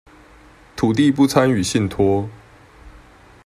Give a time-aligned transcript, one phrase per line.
[0.75, 2.27] 土地不參與信託